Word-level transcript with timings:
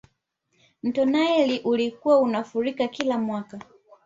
mto 0.83 1.05
naili 1.05 1.59
ulikuwa 1.59 2.19
unafurika 2.19 2.87
kila 2.87 3.17
mwaka 3.17 3.59